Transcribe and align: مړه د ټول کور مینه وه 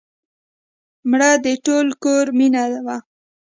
مړه 1.09 1.31
د 1.45 1.47
ټول 1.65 1.87
کور 2.03 2.25
مینه 2.37 2.63
وه 2.85 2.97